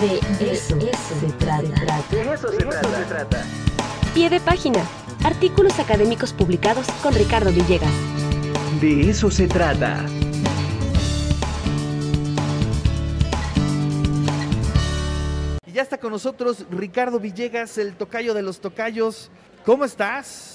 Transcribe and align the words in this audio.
De 0.00 0.18
eso, 0.52 0.78
se 0.80 1.32
trata. 1.38 1.62
De 2.10 2.32
eso 2.32 2.48
se 2.50 2.58
trata. 2.58 3.44
Pie 4.14 4.30
de 4.30 4.40
página. 4.40 4.82
Artículos 5.22 5.78
académicos 5.78 6.32
publicados 6.32 6.86
con 7.02 7.14
Ricardo 7.14 7.52
Villegas. 7.52 7.92
De 8.80 9.10
eso 9.10 9.30
se 9.30 9.46
trata. 9.46 10.04
Y 15.66 15.72
ya 15.72 15.82
está 15.82 15.98
con 15.98 16.12
nosotros 16.12 16.64
Ricardo 16.70 17.20
Villegas, 17.20 17.76
el 17.76 17.94
tocayo 17.94 18.32
de 18.34 18.42
los 18.42 18.60
tocayos. 18.60 19.30
¿Cómo 19.64 19.84
estás? 19.84 20.51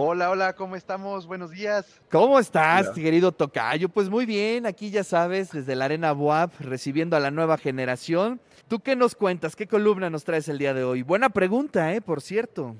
Hola, 0.00 0.30
hola, 0.30 0.52
¿cómo 0.52 0.76
estamos? 0.76 1.26
Buenos 1.26 1.50
días. 1.50 1.84
¿Cómo 2.08 2.38
estás, 2.38 2.88
querido 2.90 3.32
tocayo? 3.32 3.88
Pues 3.88 4.08
muy 4.08 4.26
bien, 4.26 4.64
aquí 4.64 4.90
ya 4.90 5.02
sabes, 5.02 5.50
desde 5.50 5.74
la 5.74 5.86
Arena 5.86 6.12
Boab, 6.12 6.52
recibiendo 6.60 7.16
a 7.16 7.20
la 7.20 7.32
nueva 7.32 7.58
generación. 7.58 8.40
¿Tú 8.68 8.78
qué 8.78 8.94
nos 8.94 9.16
cuentas? 9.16 9.56
¿Qué 9.56 9.66
columna 9.66 10.08
nos 10.08 10.22
traes 10.22 10.48
el 10.48 10.58
día 10.58 10.72
de 10.72 10.84
hoy? 10.84 11.02
Buena 11.02 11.30
pregunta, 11.30 11.92
¿eh? 11.92 12.00
Por 12.00 12.22
cierto. 12.22 12.76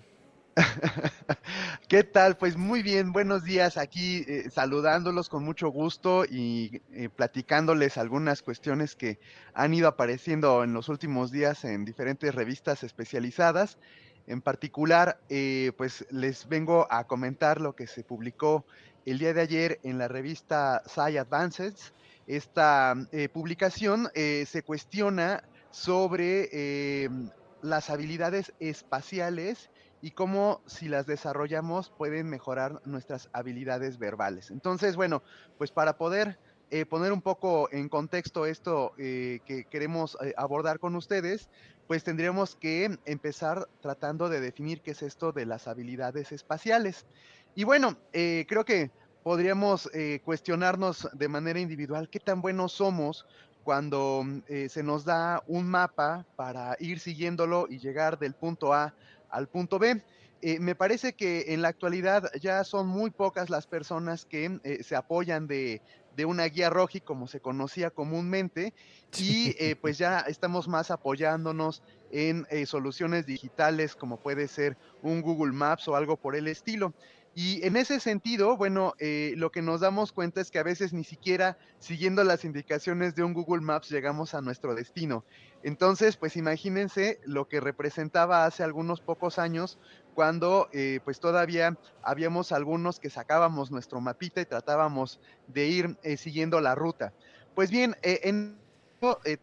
¿Qué 1.88 2.04
tal? 2.04 2.36
Pues 2.36 2.56
muy 2.56 2.84
bien, 2.84 3.12
buenos 3.12 3.42
días 3.42 3.78
aquí 3.78 4.24
eh, 4.28 4.48
saludándolos 4.50 5.28
con 5.28 5.42
mucho 5.42 5.70
gusto 5.70 6.24
y 6.24 6.82
eh, 6.92 7.08
platicándoles 7.08 7.98
algunas 7.98 8.42
cuestiones 8.42 8.94
que 8.94 9.18
han 9.54 9.74
ido 9.74 9.88
apareciendo 9.88 10.62
en 10.62 10.72
los 10.72 10.88
últimos 10.88 11.32
días 11.32 11.64
en 11.64 11.84
diferentes 11.84 12.32
revistas 12.32 12.84
especializadas. 12.84 13.76
En 14.28 14.40
particular, 14.42 15.18
eh, 15.28 15.72
pues 15.76 16.06
les 16.10 16.48
vengo 16.48 16.86
a 16.90 17.08
comentar 17.08 17.60
lo 17.60 17.74
que 17.74 17.86
se 17.88 18.04
publicó 18.04 18.64
el 19.04 19.18
día 19.18 19.34
de 19.34 19.40
ayer 19.40 19.80
en 19.82 19.98
la 19.98 20.06
revista 20.06 20.82
Sci 20.86 21.16
Advances. 21.16 21.92
Esta 22.26 22.94
publicación 23.32 24.10
se 24.14 24.62
cuestiona 24.62 25.42
sobre 25.70 27.08
las 27.62 27.88
habilidades 27.88 28.52
espaciales 28.60 29.70
y 30.00 30.12
cómo 30.12 30.62
si 30.66 30.88
las 30.88 31.06
desarrollamos 31.06 31.90
pueden 31.90 32.28
mejorar 32.28 32.80
nuestras 32.84 33.28
habilidades 33.32 33.98
verbales. 33.98 34.50
Entonces, 34.50 34.96
bueno, 34.96 35.22
pues 35.56 35.72
para 35.72 35.98
poder 35.98 36.38
eh, 36.70 36.84
poner 36.84 37.12
un 37.12 37.22
poco 37.22 37.70
en 37.72 37.88
contexto 37.88 38.44
esto 38.44 38.92
eh, 38.98 39.40
que 39.46 39.64
queremos 39.64 40.18
eh, 40.20 40.34
abordar 40.36 40.78
con 40.78 40.96
ustedes, 40.96 41.48
pues 41.86 42.04
tendríamos 42.04 42.56
que 42.56 42.98
empezar 43.06 43.66
tratando 43.80 44.28
de 44.28 44.40
definir 44.40 44.82
qué 44.82 44.90
es 44.90 45.00
esto 45.02 45.32
de 45.32 45.46
las 45.46 45.66
habilidades 45.66 46.30
espaciales. 46.32 47.06
Y 47.54 47.64
bueno, 47.64 47.96
creo 48.12 48.64
que 48.66 48.90
podríamos 49.22 49.90
cuestionarnos 50.22 51.08
de 51.14 51.28
manera 51.28 51.58
individual 51.58 52.10
qué 52.10 52.20
tan 52.20 52.42
buenos 52.42 52.72
somos 52.72 53.26
cuando 53.64 54.22
se 54.68 54.82
nos 54.82 55.06
da 55.06 55.42
un 55.46 55.66
mapa 55.66 56.26
para 56.36 56.76
ir 56.78 57.00
siguiéndolo 57.00 57.66
y 57.70 57.78
llegar 57.78 58.18
del 58.18 58.34
punto 58.34 58.74
A 58.74 58.94
al 59.30 59.48
punto 59.48 59.78
B. 59.78 60.04
Me 60.60 60.74
parece 60.74 61.14
que 61.14 61.54
en 61.54 61.62
la 61.62 61.68
actualidad 61.68 62.30
ya 62.38 62.62
son 62.64 62.86
muy 62.86 63.10
pocas 63.10 63.48
las 63.48 63.66
personas 63.66 64.26
que 64.26 64.78
se 64.84 64.94
apoyan 64.94 65.48
de, 65.48 65.80
una 66.24 66.44
guía 66.44 66.70
roji 66.70 67.00
como 67.00 67.26
se 67.26 67.40
conocía 67.40 67.90
comúnmente 67.90 68.74
y 69.18 69.54
eh, 69.58 69.76
pues 69.76 69.98
ya 69.98 70.20
estamos 70.20 70.68
más 70.68 70.90
apoyándonos 70.90 71.82
en 72.10 72.46
soluciones 72.66 73.26
digitales 73.26 73.94
como 73.94 74.18
puede 74.18 74.48
ser 74.48 74.78
un 75.02 75.20
Google 75.20 75.52
Maps 75.52 75.88
o 75.88 75.96
algo 75.96 76.16
por 76.16 76.36
el 76.36 76.48
estilo. 76.48 76.94
Y 77.40 77.64
en 77.64 77.76
ese 77.76 78.00
sentido, 78.00 78.56
bueno, 78.56 78.94
eh, 78.98 79.34
lo 79.36 79.52
que 79.52 79.62
nos 79.62 79.80
damos 79.80 80.10
cuenta 80.10 80.40
es 80.40 80.50
que 80.50 80.58
a 80.58 80.64
veces 80.64 80.92
ni 80.92 81.04
siquiera 81.04 81.56
siguiendo 81.78 82.24
las 82.24 82.44
indicaciones 82.44 83.14
de 83.14 83.22
un 83.22 83.32
Google 83.32 83.60
Maps 83.60 83.90
llegamos 83.90 84.34
a 84.34 84.40
nuestro 84.40 84.74
destino. 84.74 85.24
Entonces, 85.68 86.16
pues 86.16 86.34
imagínense 86.38 87.20
lo 87.26 87.46
que 87.46 87.60
representaba 87.60 88.46
hace 88.46 88.62
algunos 88.62 89.02
pocos 89.02 89.38
años 89.38 89.78
cuando 90.14 90.66
eh, 90.72 91.00
pues 91.04 91.20
todavía 91.20 91.78
habíamos 92.02 92.52
algunos 92.52 92.98
que 92.98 93.10
sacábamos 93.10 93.70
nuestro 93.70 94.00
mapita 94.00 94.40
y 94.40 94.46
tratábamos 94.46 95.20
de 95.46 95.66
ir 95.66 95.98
eh, 96.02 96.16
siguiendo 96.16 96.62
la 96.62 96.74
ruta. 96.74 97.12
Pues 97.54 97.70
bien, 97.70 97.96
en 98.02 98.62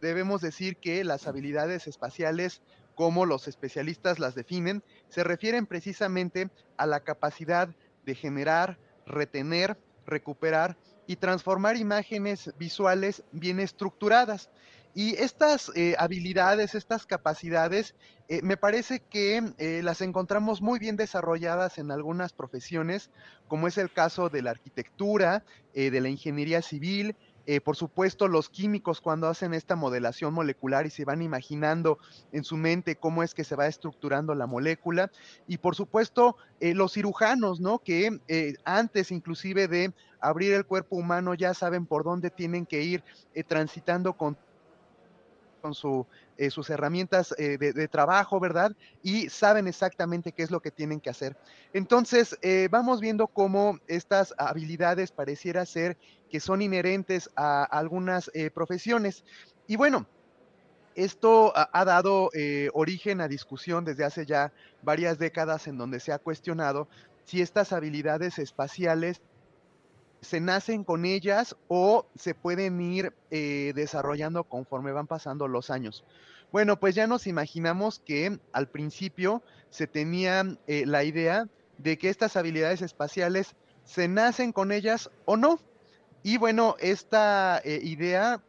debemos 0.00 0.40
decir 0.40 0.78
que 0.78 1.04
las 1.04 1.28
habilidades 1.28 1.86
espaciales 1.86 2.60
como 2.96 3.24
los 3.24 3.46
especialistas 3.46 4.18
las 4.18 4.34
definen, 4.34 4.82
se 5.08 5.22
refieren 5.22 5.66
precisamente 5.66 6.50
a 6.76 6.86
la 6.86 7.00
capacidad 7.04 7.68
de 8.04 8.14
generar, 8.16 8.80
retener, 9.06 9.78
recuperar 10.04 10.76
y 11.06 11.16
transformar 11.16 11.76
imágenes 11.76 12.52
visuales 12.58 13.22
bien 13.30 13.60
estructuradas. 13.60 14.50
Y 14.98 15.14
estas 15.16 15.70
eh, 15.74 15.94
habilidades, 15.98 16.74
estas 16.74 17.04
capacidades, 17.04 17.94
eh, 18.28 18.40
me 18.40 18.56
parece 18.56 19.00
que 19.00 19.42
eh, 19.58 19.82
las 19.84 20.00
encontramos 20.00 20.62
muy 20.62 20.78
bien 20.78 20.96
desarrolladas 20.96 21.76
en 21.76 21.90
algunas 21.90 22.32
profesiones, 22.32 23.10
como 23.46 23.68
es 23.68 23.76
el 23.76 23.92
caso 23.92 24.30
de 24.30 24.40
la 24.40 24.52
arquitectura, 24.52 25.44
de 25.74 26.00
la 26.00 26.08
ingeniería 26.08 26.62
civil, 26.62 27.14
eh, 27.48 27.60
por 27.60 27.76
supuesto, 27.76 28.26
los 28.26 28.48
químicos 28.48 29.00
cuando 29.00 29.28
hacen 29.28 29.54
esta 29.54 29.76
modelación 29.76 30.34
molecular 30.34 30.84
y 30.84 30.90
se 30.90 31.04
van 31.04 31.22
imaginando 31.22 31.98
en 32.32 32.42
su 32.42 32.56
mente 32.56 32.96
cómo 32.96 33.22
es 33.22 33.34
que 33.34 33.44
se 33.44 33.54
va 33.54 33.68
estructurando 33.68 34.34
la 34.34 34.48
molécula. 34.48 35.12
Y 35.46 35.58
por 35.58 35.76
supuesto, 35.76 36.36
eh, 36.58 36.74
los 36.74 36.94
cirujanos, 36.94 37.60
¿no? 37.60 37.78
Que 37.78 38.20
eh, 38.26 38.54
antes 38.64 39.12
inclusive 39.12 39.68
de 39.68 39.94
abrir 40.20 40.54
el 40.54 40.66
cuerpo 40.66 40.96
humano 40.96 41.34
ya 41.34 41.54
saben 41.54 41.86
por 41.86 42.02
dónde 42.02 42.30
tienen 42.30 42.66
que 42.66 42.82
ir 42.82 43.04
transitando 43.46 44.14
con 44.14 44.36
con 45.66 45.74
su, 45.74 46.06
eh, 46.36 46.48
sus 46.50 46.70
herramientas 46.70 47.34
eh, 47.38 47.58
de, 47.58 47.88
trabajo, 47.88 48.38
¿verdad? 48.38 48.70
Y 49.02 49.28
saben 49.30 49.66
exactamente 49.66 50.30
qué 50.30 50.44
es 50.44 50.52
lo 50.52 50.60
que 50.60 50.70
tienen 50.70 51.00
que 51.00 51.10
hacer. 51.10 51.36
Entonces, 51.72 52.38
eh, 52.40 52.68
vamos 52.70 53.00
viendo 53.00 53.26
cómo 53.26 53.80
estas 53.88 54.32
habilidades 54.38 55.10
pareciera 55.10 55.66
ser 55.66 55.96
que 56.30 56.38
son 56.38 56.62
inherentes 56.62 57.28
a 57.34 57.64
algunas 57.64 58.30
profesiones. 58.54 59.24
Y 59.66 59.74
bueno, 59.74 60.06
esto 60.94 61.52
ha, 61.54 61.84
dado 61.84 62.30
origen 62.72 63.20
a 63.20 63.28
discusión 63.28 63.84
desde 63.84 64.04
hace 64.04 64.24
ya 64.24 64.52
varias 64.82 65.18
décadas 65.18 65.66
en 65.66 65.78
donde 65.78 65.98
se 66.00 66.12
ha 66.12 66.18
cuestionado 66.18 66.88
si 67.24 67.42
estas 67.42 67.72
habilidades 67.72 68.38
espaciales 68.38 69.20
se 70.26 70.40
nacen 70.40 70.84
con 70.84 71.04
ellas 71.04 71.56
o 71.68 72.06
se 72.16 72.34
pueden 72.34 72.80
ir 72.80 73.12
eh, 73.30 73.72
desarrollando 73.74 74.44
conforme 74.44 74.92
van 74.92 75.06
pasando 75.06 75.46
los 75.48 75.70
años. 75.70 76.04
Bueno, 76.52 76.78
pues 76.78 76.94
ya 76.94 77.06
nos 77.06 77.26
imaginamos 77.26 78.00
que 78.00 78.38
al 78.52 78.68
principio 78.68 79.42
se 79.70 79.86
tenía 79.86 80.44
eh, 80.66 80.84
la 80.84 81.04
idea 81.04 81.48
de 81.78 81.96
que 81.96 82.08
estas 82.08 82.36
habilidades 82.36 82.82
espaciales 82.82 83.54
se 83.84 84.08
nacen 84.08 84.52
con 84.52 84.72
ellas 84.72 85.10
o 85.26 85.36
no. 85.36 85.60
Y 86.22 86.38
bueno, 86.38 86.74
esta 86.80 87.60
eh, 87.64 87.78
idea 87.82 88.42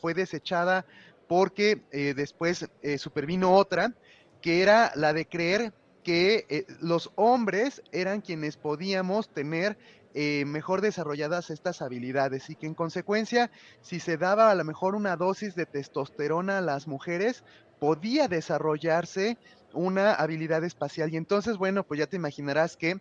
fue 0.00 0.14
desechada 0.14 0.86
porque 1.26 1.82
después 2.14 2.68
supervino 2.98 3.56
otra, 3.56 3.92
que 4.40 4.62
era 4.62 4.92
la 4.94 5.12
de 5.12 5.26
creer 5.26 5.72
que 6.04 6.66
los 6.80 7.10
hombres 7.16 7.82
eran 7.90 8.20
quienes 8.20 8.56
podíamos 8.56 9.28
tener 9.28 9.76
eh, 10.18 10.46
mejor 10.46 10.80
desarrolladas 10.80 11.50
estas 11.50 11.82
habilidades 11.82 12.48
y 12.48 12.56
que 12.56 12.66
en 12.66 12.72
consecuencia, 12.72 13.50
si 13.82 14.00
se 14.00 14.16
daba 14.16 14.50
a 14.50 14.54
lo 14.54 14.64
mejor 14.64 14.94
una 14.94 15.14
dosis 15.14 15.54
de 15.54 15.66
testosterona 15.66 16.56
a 16.56 16.62
las 16.62 16.88
mujeres, 16.88 17.44
podía 17.78 18.26
desarrollarse 18.26 19.36
una 19.74 20.14
habilidad 20.14 20.64
espacial. 20.64 21.12
Y 21.12 21.18
entonces, 21.18 21.58
bueno, 21.58 21.82
pues 21.84 21.98
ya 22.00 22.06
te 22.06 22.16
imaginarás 22.16 22.78
que 22.78 22.98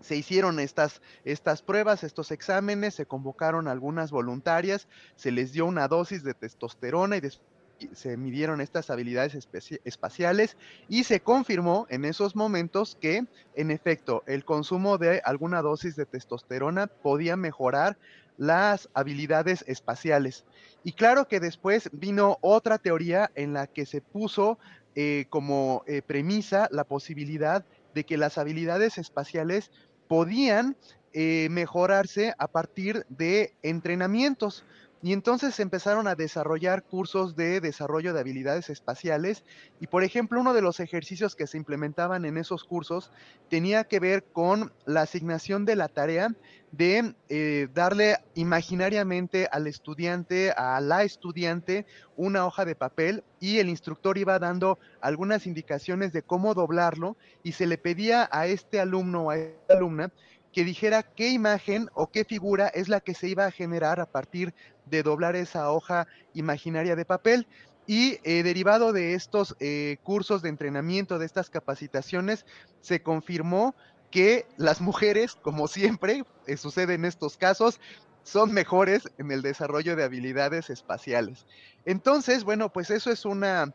se 0.00 0.16
hicieron 0.16 0.58
estas, 0.58 1.02
estas 1.24 1.62
pruebas, 1.62 2.02
estos 2.02 2.32
exámenes, 2.32 2.96
se 2.96 3.06
convocaron 3.06 3.68
algunas 3.68 4.10
voluntarias, 4.10 4.88
se 5.14 5.30
les 5.30 5.52
dio 5.52 5.66
una 5.66 5.86
dosis 5.86 6.24
de 6.24 6.34
testosterona 6.34 7.16
y 7.16 7.20
después 7.20 7.53
se 7.92 8.16
midieron 8.16 8.60
estas 8.60 8.90
habilidades 8.90 9.36
espaciales 9.84 10.56
y 10.88 11.04
se 11.04 11.20
confirmó 11.20 11.86
en 11.90 12.04
esos 12.04 12.36
momentos 12.36 12.96
que, 13.00 13.24
en 13.54 13.70
efecto, 13.70 14.22
el 14.26 14.44
consumo 14.44 14.98
de 14.98 15.20
alguna 15.24 15.62
dosis 15.62 15.96
de 15.96 16.06
testosterona 16.06 16.86
podía 16.86 17.36
mejorar 17.36 17.96
las 18.36 18.88
habilidades 18.94 19.64
espaciales. 19.66 20.44
Y 20.82 20.92
claro 20.92 21.28
que 21.28 21.40
después 21.40 21.88
vino 21.92 22.38
otra 22.40 22.78
teoría 22.78 23.30
en 23.34 23.52
la 23.52 23.66
que 23.66 23.86
se 23.86 24.00
puso 24.00 24.58
eh, 24.96 25.26
como 25.30 25.82
eh, 25.86 26.02
premisa 26.02 26.68
la 26.70 26.84
posibilidad 26.84 27.64
de 27.94 28.04
que 28.04 28.16
las 28.16 28.38
habilidades 28.38 28.98
espaciales 28.98 29.70
podían 30.08 30.76
eh, 31.12 31.48
mejorarse 31.50 32.34
a 32.38 32.48
partir 32.48 33.06
de 33.08 33.54
entrenamientos. 33.62 34.64
Y 35.02 35.12
entonces 35.12 35.60
empezaron 35.60 36.08
a 36.08 36.14
desarrollar 36.14 36.82
cursos 36.82 37.36
de 37.36 37.60
desarrollo 37.60 38.14
de 38.14 38.20
habilidades 38.20 38.70
espaciales. 38.70 39.44
Y 39.80 39.86
por 39.86 40.02
ejemplo, 40.02 40.40
uno 40.40 40.54
de 40.54 40.62
los 40.62 40.80
ejercicios 40.80 41.36
que 41.36 41.46
se 41.46 41.58
implementaban 41.58 42.24
en 42.24 42.38
esos 42.38 42.64
cursos 42.64 43.10
tenía 43.50 43.84
que 43.84 44.00
ver 44.00 44.24
con 44.24 44.72
la 44.86 45.02
asignación 45.02 45.64
de 45.64 45.76
la 45.76 45.88
tarea 45.88 46.34
de 46.76 47.14
eh, 47.28 47.68
darle 47.72 48.16
imaginariamente 48.34 49.48
al 49.52 49.66
estudiante, 49.66 50.50
a 50.50 50.80
la 50.80 51.04
estudiante, 51.04 51.86
una 52.16 52.46
hoja 52.46 52.64
de 52.64 52.74
papel 52.74 53.22
y 53.38 53.58
el 53.58 53.68
instructor 53.68 54.18
iba 54.18 54.38
dando 54.38 54.78
algunas 55.00 55.46
indicaciones 55.46 56.12
de 56.12 56.22
cómo 56.22 56.54
doblarlo 56.54 57.16
y 57.44 57.52
se 57.52 57.66
le 57.66 57.78
pedía 57.78 58.28
a 58.32 58.46
este 58.46 58.80
alumno 58.80 59.24
o 59.24 59.30
a 59.30 59.36
esta 59.36 59.74
alumna 59.74 60.10
que 60.54 60.64
dijera 60.64 61.02
qué 61.02 61.30
imagen 61.30 61.90
o 61.94 62.06
qué 62.06 62.24
figura 62.24 62.68
es 62.68 62.88
la 62.88 63.00
que 63.00 63.14
se 63.14 63.28
iba 63.28 63.44
a 63.44 63.50
generar 63.50 63.98
a 63.98 64.06
partir 64.06 64.54
de 64.86 65.02
doblar 65.02 65.34
esa 65.34 65.70
hoja 65.70 66.06
imaginaria 66.32 66.94
de 66.94 67.04
papel. 67.04 67.48
Y 67.86 68.18
eh, 68.22 68.42
derivado 68.44 68.92
de 68.92 69.14
estos 69.14 69.56
eh, 69.58 69.98
cursos 70.04 70.40
de 70.40 70.48
entrenamiento, 70.48 71.18
de 71.18 71.26
estas 71.26 71.50
capacitaciones, 71.50 72.46
se 72.80 73.02
confirmó 73.02 73.74
que 74.12 74.46
las 74.56 74.80
mujeres, 74.80 75.34
como 75.34 75.66
siempre 75.66 76.22
eh, 76.46 76.56
sucede 76.56 76.94
en 76.94 77.04
estos 77.04 77.36
casos, 77.36 77.80
son 78.22 78.52
mejores 78.54 79.10
en 79.18 79.32
el 79.32 79.42
desarrollo 79.42 79.96
de 79.96 80.04
habilidades 80.04 80.70
espaciales. 80.70 81.46
Entonces, 81.84 82.44
bueno, 82.44 82.72
pues 82.72 82.90
eso 82.90 83.10
es 83.10 83.26
una 83.26 83.74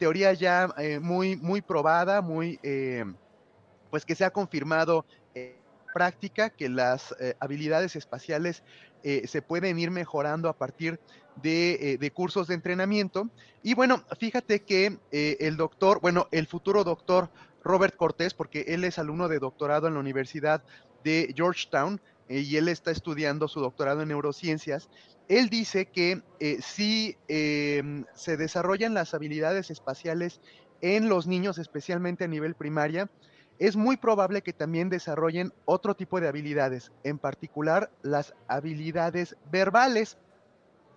teoría 0.00 0.32
ya 0.32 0.74
muy, 1.00 1.36
muy 1.36 1.62
probada, 1.62 2.20
muy, 2.20 2.58
pues 3.90 4.04
que 4.04 4.16
se 4.16 4.24
ha 4.24 4.32
confirmado 4.32 5.06
práctica 5.94 6.50
que 6.50 6.68
las 6.68 7.14
eh, 7.20 7.36
habilidades 7.38 7.96
espaciales 7.96 8.62
eh, 9.04 9.26
se 9.26 9.40
pueden 9.40 9.78
ir 9.78 9.90
mejorando 9.90 10.48
a 10.48 10.58
partir 10.58 11.00
de, 11.40 11.98
eh, 12.02 12.10
cursos 12.10 12.48
de 12.48 12.54
entrenamiento. 12.54 13.30
Y 13.62 13.74
bueno, 13.74 14.04
fíjate 14.18 14.62
que 14.62 14.98
el 15.10 15.56
doctor, 15.56 16.00
bueno, 16.00 16.28
el 16.32 16.46
futuro 16.46 16.84
doctor 16.84 17.30
Robert 17.62 17.96
Cortés, 17.96 18.34
porque 18.34 18.66
él 18.68 18.84
es 18.84 18.98
alumno 18.98 19.28
de 19.28 19.38
doctorado 19.38 19.86
en 19.86 19.94
la 19.94 20.00
Universidad 20.00 20.62
de 21.02 21.32
Georgetown 21.34 22.00
y 22.28 22.56
él 22.56 22.68
está 22.68 22.90
estudiando 22.90 23.48
su 23.48 23.60
doctorado 23.60 24.02
en 24.02 24.08
neurociencias, 24.08 24.90
él 25.28 25.48
dice 25.48 25.86
que 25.86 26.22
si 26.60 27.16
em, 27.28 28.04
se 28.14 28.36
desarrollan 28.36 28.92
las 28.92 29.14
habilidades 29.14 29.70
espaciales 29.70 30.40
en 30.82 31.08
los 31.08 31.26
niños, 31.26 31.58
especialmente 31.58 32.24
a 32.24 32.28
nivel 32.28 32.54
primaria, 32.54 33.08
es 33.58 33.76
muy 33.76 33.96
probable 33.96 34.42
que 34.42 34.52
también 34.52 34.88
desarrollen 34.88 35.52
otro 35.64 35.94
tipo 35.94 36.20
de 36.20 36.28
habilidades, 36.28 36.92
en 37.04 37.18
particular 37.18 37.90
las 38.02 38.34
habilidades 38.48 39.36
verbales. 39.50 40.18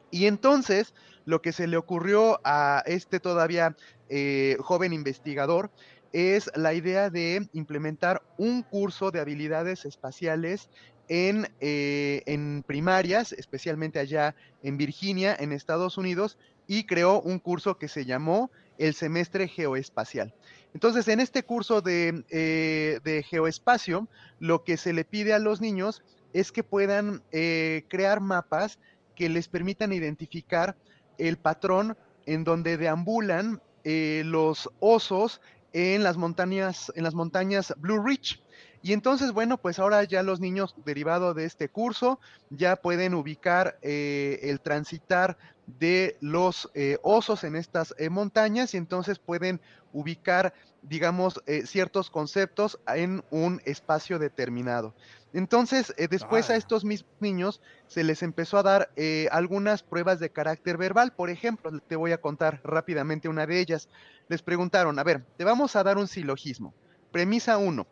Y 0.09 0.25
entonces 0.25 0.93
lo 1.25 1.41
que 1.41 1.51
se 1.51 1.67
le 1.67 1.77
ocurrió 1.77 2.39
a 2.43 2.83
este 2.85 3.19
todavía 3.19 3.75
eh, 4.09 4.57
joven 4.59 4.93
investigador 4.93 5.69
es 6.13 6.49
la 6.55 6.73
idea 6.73 7.09
de 7.09 7.47
implementar 7.53 8.23
un 8.37 8.63
curso 8.63 9.11
de 9.11 9.19
habilidades 9.19 9.85
espaciales 9.85 10.69
eh, 11.09 12.23
en, 12.25 12.63
primarias, 12.63 13.31
especialmente 13.31 13.99
allá 13.99 14.35
en 14.63 14.77
Virginia, 14.77 15.35
en 15.39 15.51
Estados 15.51 15.97
Unidos, 15.97 16.37
y 16.67 16.85
creó 16.85 17.21
un 17.21 17.39
curso 17.39 17.77
que 17.77 17.87
se 17.87 18.05
llamó 18.05 18.51
el 18.77 18.93
semestre 18.93 19.47
geoespacial. 19.47 20.33
Entonces, 20.77 21.07
en 21.07 21.19
este 21.19 21.41
curso 21.41 21.81
eh, 21.87 22.99
de, 23.03 23.23
geoespacio, 23.23 24.07
lo 24.37 24.63
que 24.63 24.77
se 24.77 24.93
le 24.93 25.05
pide 25.05 25.33
a 25.33 25.39
los 25.39 25.59
niños 25.59 26.03
es 26.33 26.51
que 26.51 26.61
puedan 26.61 27.23
eh, 27.31 27.85
crear 27.87 28.21
mapas 28.21 28.77
que 29.15 29.27
les 29.27 29.47
permitan 29.47 29.91
identificar 29.91 30.77
el 31.17 31.37
patrón 31.37 31.97
en 32.27 32.43
donde 32.43 32.77
deambulan 32.77 33.59
eh, 33.85 34.21
los 34.23 34.69
osos 34.79 35.41
en 35.73 36.03
las 36.03 36.15
montañas, 36.15 36.91
en 36.93 37.05
las 37.05 37.15
montañas 37.15 37.73
Blue 37.77 38.05
Ridge. 38.05 38.39
Y 38.81 38.93
entonces, 38.93 39.31
bueno, 39.31 39.57
pues 39.57 39.79
ahora 39.79 40.03
ya 40.03 40.23
los 40.23 40.39
niños 40.39 40.75
derivado 40.85 41.33
de 41.33 41.45
este 41.45 41.69
curso 41.69 42.19
ya 42.49 42.75
pueden 42.75 43.13
ubicar 43.13 43.77
el 43.81 44.59
transitar 44.61 45.37
de 45.65 46.15
los 46.21 46.69
osos 47.01 47.43
en 47.43 47.55
estas 47.55 47.93
montañas 48.09 48.73
y 48.73 48.77
entonces 48.77 49.19
pueden 49.19 49.59
ubicar, 49.93 50.53
digamos, 50.83 51.41
eh, 51.45 51.65
ciertos 51.65 52.09
conceptos 52.09 52.79
en 52.87 53.23
un 53.31 53.61
espacio 53.65 54.19
determinado. 54.19 54.93
Entonces, 55.33 55.93
eh, 55.97 56.07
después 56.07 56.49
a 56.49 56.55
estos 56.55 56.85
mismos 56.85 57.11
niños 57.19 57.61
se 57.87 58.03
les 58.03 58.23
empezó 58.23 58.57
a 58.57 58.63
dar 58.63 58.91
eh, 58.95 59.27
algunas 59.31 59.83
pruebas 59.83 60.19
de 60.19 60.29
carácter 60.29 60.77
verbal. 60.77 61.13
Por 61.13 61.29
ejemplo, 61.29 61.71
te 61.79 61.95
voy 61.95 62.11
a 62.11 62.21
contar 62.21 62.61
rápidamente 62.63 63.27
una 63.27 63.45
de 63.45 63.59
ellas. 63.59 63.89
Les 64.29 64.41
preguntaron, 64.41 64.97
a 64.99 65.03
ver, 65.03 65.23
te 65.37 65.43
vamos 65.43 65.75
a 65.75 65.83
dar 65.83 65.97
un 65.97 66.07
silogismo. 66.07 66.73
Premisa 67.11 67.57
1. 67.57 67.85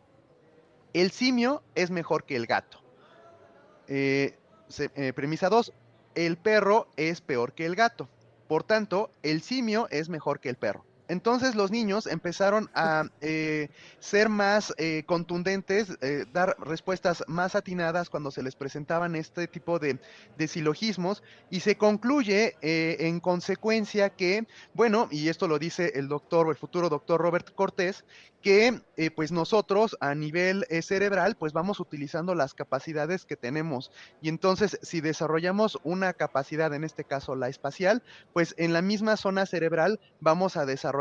El 0.96 1.10
simio 1.10 1.62
es 1.74 1.90
mejor 1.90 2.24
que 2.24 2.36
el 2.36 2.46
gato. 2.46 2.80
premisa 5.14 5.50
2. 5.50 5.72
El 6.14 6.38
perro 6.38 6.88
es 6.96 7.20
peor 7.20 7.52
que 7.52 7.66
el 7.66 7.76
gato. 7.76 8.08
Por 8.48 8.62
tanto, 8.62 9.10
el 9.22 9.42
simio 9.42 9.88
es 9.90 10.08
mejor 10.08 10.40
que 10.40 10.48
el 10.48 10.56
perro. 10.56 10.86
Entonces 11.08 11.54
los 11.54 11.70
niños 11.70 12.06
empezaron 12.06 12.68
a 12.74 13.04
eh, 13.20 13.68
ser 14.00 14.28
más 14.28 14.74
eh, 14.76 15.04
contundentes, 15.06 15.96
eh, 16.00 16.24
dar 16.32 16.56
respuestas 16.58 17.22
más 17.28 17.54
atinadas 17.54 18.10
cuando 18.10 18.30
se 18.30 18.42
les 18.42 18.56
presentaban 18.56 19.14
este 19.14 19.46
tipo 19.46 19.78
de, 19.78 19.98
de 20.36 20.48
silogismos. 20.48 21.22
Y 21.50 21.60
se 21.60 21.76
concluye 21.76 22.56
en 22.60 23.20
consecuencia 23.20 24.10
que, 24.10 24.46
bueno, 24.74 25.08
y 25.10 25.28
esto 25.28 25.46
lo 25.46 25.58
dice 25.58 25.92
el 25.94 26.08
doctor 26.08 26.48
el 26.48 26.56
futuro 26.56 26.88
doctor 26.88 27.20
Robert 27.20 27.54
Cortés, 27.54 28.04
que 28.42 28.80
pues 29.14 29.32
nosotros 29.32 29.96
a 30.00 30.14
nivel 30.14 30.64
cerebral 30.82 31.36
pues 31.36 31.52
vamos 31.52 31.80
utilizando 31.80 32.34
las 32.34 32.54
capacidades 32.54 33.24
que 33.24 33.36
tenemos. 33.36 33.90
Y 34.20 34.28
entonces 34.28 34.78
si 34.82 35.00
desarrollamos 35.00 35.78
una 35.82 36.12
capacidad, 36.12 36.72
en 36.74 36.84
este 36.84 37.04
caso 37.04 37.34
la 37.34 37.48
espacial, 37.48 38.02
pues 38.32 38.54
en 38.58 38.72
la 38.72 38.82
misma 38.82 39.16
zona 39.16 39.46
cerebral 39.46 40.00
vamos 40.20 40.56
a 40.56 40.66
desarrollar 40.66 40.95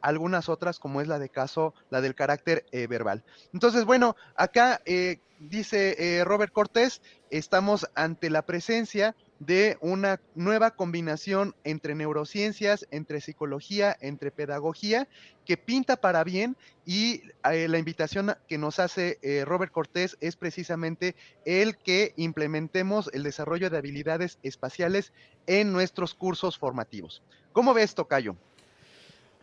algunas 0.00 0.48
otras 0.48 0.78
como 0.78 1.00
es 1.00 1.08
la 1.08 1.18
de 1.18 1.28
caso, 1.28 1.74
la 1.90 2.00
del 2.00 2.14
carácter 2.14 2.66
eh, 2.72 2.86
verbal. 2.86 3.24
Entonces, 3.52 3.84
bueno, 3.84 4.16
acá 4.36 4.80
eh, 4.84 5.18
dice 5.38 5.96
eh, 5.98 6.24
Robert 6.24 6.52
Cortés, 6.52 7.00
estamos 7.30 7.88
ante 7.94 8.30
la 8.30 8.42
presencia 8.42 9.16
de 9.40 9.76
una 9.80 10.20
nueva 10.34 10.70
combinación 10.70 11.54
entre 11.64 11.94
neurociencias, 11.94 12.86
entre 12.90 13.20
psicología, 13.20 13.96
entre 14.00 14.30
pedagogía, 14.30 15.08
que 15.44 15.56
pinta 15.56 15.96
para 15.96 16.22
bien 16.22 16.56
y 16.86 17.22
la 17.42 17.78
invitación 17.78 18.34
que 18.48 18.56
nos 18.56 18.78
hace 18.78 19.18
Robert 19.44 19.72
Cortés 19.72 20.16
es 20.20 20.36
precisamente 20.36 21.16
el 21.44 21.76
que 21.76 22.14
implementemos 22.16 23.10
el 23.12 23.24
desarrollo 23.24 23.68
de 23.68 23.76
habilidades 23.76 24.38
espaciales 24.42 25.12
en 25.46 25.72
nuestros 25.72 26.14
cursos 26.14 26.56
formativos. 26.56 27.22
¿Cómo 27.52 27.74
ves, 27.74 27.94
Tocayo? 27.94 28.36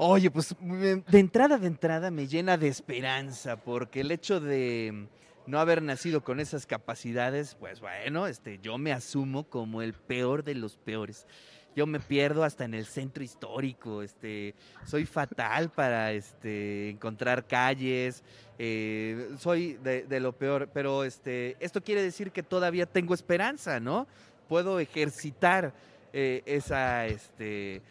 Oye, 0.04 0.32
pues 0.32 0.56
de 0.60 1.20
entrada, 1.20 1.60
de 1.60 1.68
entrada 1.68 2.10
me 2.10 2.26
llena 2.26 2.58
de 2.58 2.68
esperanza, 2.68 3.58
porque 3.58 4.02
el 4.02 4.10
hecho 4.10 4.40
de 4.40 5.06
no 5.46 5.60
haber 5.60 5.84
nacido 5.84 6.24
con 6.24 6.40
esas 6.40 6.66
capacidades, 6.66 7.54
pues 7.60 7.82
bueno, 7.82 8.26
este, 8.26 8.58
yo 8.58 8.80
me 8.80 8.94
asumo 8.94 9.44
como 9.44 9.84
el 9.84 9.94
peor 9.94 10.44
de 10.44 10.56
los 10.56 10.76
peores. 10.76 11.28
Yo 11.76 11.86
me 11.86 12.00
pierdo 12.00 12.44
hasta 12.44 12.66
en 12.66 12.74
el 12.74 12.88
centro 12.88 13.24
histórico, 13.24 14.02
este, 14.02 14.56
soy 14.88 15.06
fatal 15.06 15.70
para 15.70 16.14
este, 16.14 16.90
encontrar 16.90 17.46
calles, 17.46 18.24
eh, 18.58 19.30
soy 19.38 19.74
de, 19.84 20.20
lo 20.20 20.34
peor, 20.34 20.68
pero 20.74 21.04
este, 21.04 21.58
esto 21.60 21.80
quiere 21.84 22.02
decir 22.02 22.32
que 22.32 22.42
todavía 22.42 22.88
tengo 22.88 23.14
esperanza, 23.14 23.80
¿no? 23.80 24.08
Puedo 24.50 24.80
ejercitar 24.80 25.76
eh, 26.12 26.42
esa, 26.48 27.06
este, 27.06 27.84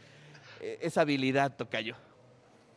esa 0.61 1.03
habilidad, 1.03 1.57
Tocayo. 1.57 1.97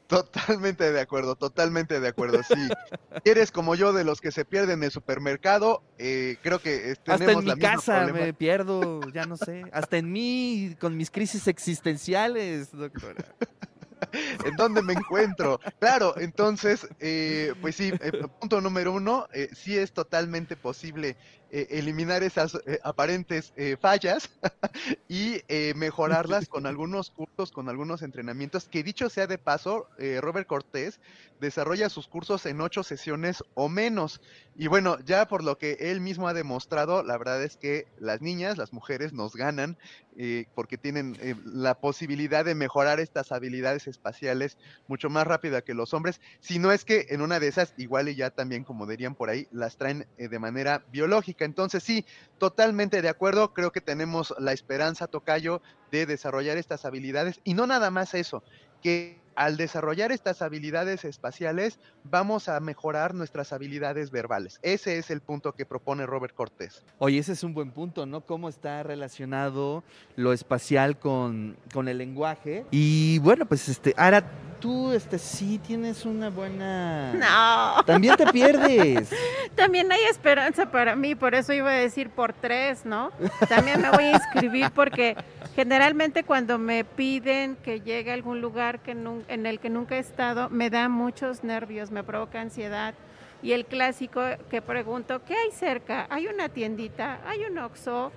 Totalmente 0.07 0.91
de 0.91 0.99
acuerdo, 0.99 1.35
totalmente 1.35 1.99
de 1.99 2.07
acuerdo. 2.07 2.41
Si 2.43 2.53
eres 3.25 3.51
como 3.51 3.73
yo 3.73 3.93
de 3.93 4.03
los 4.03 4.21
que 4.21 4.31
se 4.31 4.45
pierden 4.45 4.79
en 4.79 4.83
el 4.83 4.91
supermercado, 4.91 5.81
eh, 5.97 6.37
creo 6.43 6.59
que 6.59 6.95
tenemos 7.03 7.21
Hasta 7.21 7.31
en 7.31 7.45
mi 7.45 7.59
casa 7.59 8.07
me 8.07 8.33
pierdo, 8.33 9.01
ya 9.11 9.25
no 9.25 9.37
sé. 9.37 9.63
Hasta 9.71 9.97
en 9.97 10.11
mí, 10.11 10.75
con 10.79 10.97
mis 10.97 11.09
crisis 11.09 11.47
existenciales, 11.47 12.71
doctora. 12.71 13.25
¿En 14.45 14.55
dónde 14.55 14.81
me 14.81 14.93
encuentro? 14.93 15.59
Claro, 15.79 16.15
entonces, 16.17 16.87
eh, 16.99 17.53
pues 17.61 17.75
sí, 17.75 17.93
eh, 17.99 18.11
punto 18.39 18.61
número 18.61 18.93
uno, 18.93 19.27
eh, 19.33 19.49
sí 19.53 19.77
es 19.77 19.93
totalmente 19.93 20.55
posible 20.55 21.17
eliminar 21.55 22.23
esas 22.23 22.57
aparentes 22.83 23.53
fallas 23.79 24.27
y 25.07 25.39
mejorarlas 25.75 26.47
con 26.47 26.65
algunos 26.65 27.11
cursos, 27.11 27.51
con 27.51 27.69
algunos 27.69 28.01
entrenamientos, 28.01 28.67
que 28.67 28.81
dicho 28.81 29.07
sea 29.07 29.27
de 29.27 29.37
paso, 29.37 29.87
Robert 30.19 30.47
Cortés 30.47 30.99
desarrolla 31.39 31.89
sus 31.89 32.07
cursos 32.07 32.47
en 32.47 32.59
ocho 32.59 32.81
sesiones 32.81 33.43
o 33.53 33.69
menos. 33.69 34.19
Y 34.55 34.65
bueno, 34.67 34.97
ya 35.05 35.27
por 35.27 35.43
lo 35.43 35.59
que 35.59 35.73
él 35.79 36.01
mismo 36.01 36.27
ha 36.27 36.33
demostrado, 36.33 37.03
la 37.03 37.19
verdad 37.19 37.43
es 37.43 37.57
que 37.57 37.85
las 37.97 38.21
niñas, 38.21 38.57
las 38.57 38.73
mujeres 38.73 39.13
nos 39.13 39.35
ganan 39.35 39.77
eh, 40.17 40.45
porque 40.53 40.77
tienen 40.77 41.17
eh, 41.21 41.35
la 41.45 41.75
posibilidad 41.75 42.45
de 42.45 42.55
mejorar 42.55 42.99
estas 42.99 43.31
habilidades 43.31 43.87
espaciales 43.87 44.57
mucho 44.87 45.09
más 45.09 45.25
rápida 45.25 45.63
que 45.63 45.73
los 45.73 45.93
hombres, 45.93 46.21
si 46.39 46.59
no 46.59 46.71
es 46.71 46.85
que 46.85 47.07
en 47.09 47.21
una 47.21 47.39
de 47.39 47.47
esas, 47.47 47.73
igual 47.77 48.09
y 48.09 48.15
ya 48.15 48.29
también, 48.29 48.63
como 48.63 48.85
dirían 48.85 49.15
por 49.15 49.29
ahí, 49.29 49.47
las 49.51 49.77
traen 49.77 50.07
eh, 50.17 50.27
de 50.27 50.39
manera 50.39 50.85
biológica. 50.91 51.45
Entonces 51.45 51.83
sí, 51.83 52.05
totalmente 52.37 53.01
de 53.01 53.09
acuerdo, 53.09 53.53
creo 53.53 53.71
que 53.71 53.81
tenemos 53.81 54.33
la 54.37 54.53
esperanza, 54.53 55.07
Tocayo, 55.07 55.61
de 55.91 56.05
desarrollar 56.05 56.57
estas 56.57 56.85
habilidades. 56.85 57.39
Y 57.43 57.53
no 57.53 57.67
nada 57.67 57.89
más 57.89 58.13
eso, 58.13 58.43
que 58.81 59.22
al 59.35 59.57
desarrollar 59.57 60.11
estas 60.11 60.41
habilidades 60.41 61.05
espaciales 61.05 61.79
vamos 62.03 62.49
a 62.49 62.59
mejorar 62.59 63.13
nuestras 63.13 63.53
habilidades 63.53 64.11
verbales. 64.11 64.59
Ese 64.61 64.97
es 64.97 65.09
el 65.11 65.21
punto 65.21 65.53
que 65.53 65.65
propone 65.65 66.05
Robert 66.05 66.35
Cortés. 66.35 66.83
Oye, 66.99 67.19
ese 67.19 67.33
es 67.33 67.43
un 67.43 67.53
buen 67.53 67.71
punto, 67.71 68.05
¿no? 68.05 68.21
Cómo 68.21 68.49
está 68.49 68.83
relacionado 68.83 69.83
lo 70.15 70.33
espacial 70.33 70.97
con, 70.97 71.55
con 71.73 71.87
el 71.87 71.97
lenguaje. 71.97 72.65
Y 72.71 73.19
bueno, 73.19 73.45
pues 73.45 73.69
este, 73.69 73.93
ahora 73.97 74.23
tú 74.59 74.93
este, 74.93 75.19
sí 75.19 75.59
tienes 75.59 76.05
una 76.05 76.29
buena... 76.29 77.13
No. 77.13 77.83
También 77.83 78.15
te 78.15 78.25
pierdes. 78.27 79.09
También 79.55 79.91
hay 79.91 80.03
esperanza 80.09 80.71
para 80.71 80.95
mí, 80.95 81.15
por 81.15 81.35
eso 81.35 81.51
iba 81.53 81.69
a 81.69 81.73
decir 81.73 82.09
por 82.09 82.31
tres, 82.33 82.85
¿no? 82.85 83.11
También 83.49 83.81
me 83.81 83.89
voy 83.91 84.05
a 84.05 84.11
inscribir 84.11 84.71
porque 84.71 85.15
generalmente 85.55 86.23
cuando 86.23 86.57
me 86.57 86.85
piden 86.85 87.57
que 87.57 87.81
llegue 87.81 88.11
a 88.11 88.13
algún 88.13 88.39
lugar 88.41 88.79
que 88.79 88.95
nun- 88.95 89.22
en 89.27 89.45
el 89.45 89.59
que 89.59 89.69
nunca 89.69 89.95
he 89.95 89.99
estado, 89.99 90.49
me 90.49 90.69
da 90.69 90.89
muchos 90.89 91.43
nervios, 91.43 91.91
me 91.91 92.03
provoca 92.03 92.41
ansiedad. 92.41 92.93
Y 93.41 93.51
el 93.51 93.65
clásico 93.65 94.21
que 94.49 94.61
pregunto, 94.61 95.21
¿qué 95.25 95.35
hay 95.35 95.51
cerca? 95.51 96.07
¿Hay 96.09 96.27
una 96.27 96.49
tiendita? 96.49 97.19
¿Hay 97.27 97.43
un 97.43 97.57
Oxxo? 97.57 98.11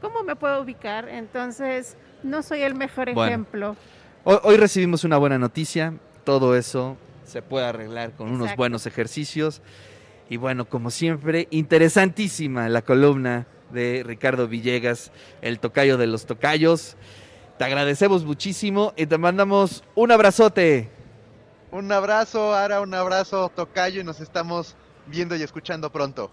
¿Cómo 0.00 0.22
me 0.24 0.34
puedo 0.36 0.60
ubicar? 0.60 1.08
Entonces, 1.08 1.96
no 2.22 2.42
soy 2.42 2.62
el 2.62 2.74
mejor 2.74 3.12
Bueno. 3.14 3.28
ejemplo. 3.28 3.76
Hoy, 4.24 4.38
hoy 4.42 4.56
recibimos 4.56 5.04
una 5.04 5.16
buena 5.16 5.38
noticia. 5.38 5.94
Todo 6.24 6.56
eso 6.56 6.96
se 7.24 7.40
puede 7.42 7.66
arreglar 7.66 8.12
con 8.12 8.30
unos 8.30 8.56
buenos 8.56 8.86
ejercicios. 8.86 9.62
Y 10.28 10.36
bueno, 10.38 10.64
como 10.64 10.90
siempre, 10.90 11.46
interesantísima 11.50 12.68
la 12.68 12.82
columna 12.82 13.46
de 13.70 14.02
Ricardo 14.04 14.48
Villegas, 14.48 15.12
el 15.42 15.58
tocayo 15.58 15.98
de 15.98 16.06
los 16.06 16.26
tocayos. 16.26 16.96
Te 17.58 17.64
agradecemos 17.64 18.24
muchísimo 18.24 18.92
y 18.96 19.06
te 19.06 19.16
mandamos 19.16 19.84
un 19.94 20.10
abrazote. 20.10 20.90
Un 21.70 21.90
abrazo, 21.92 22.52
Ara, 22.54 22.80
un 22.80 22.94
abrazo, 22.94 23.50
Tocayo, 23.54 24.00
y 24.00 24.04
nos 24.04 24.20
estamos 24.20 24.74
viendo 25.06 25.36
y 25.36 25.42
escuchando 25.42 25.90
pronto. 25.90 26.30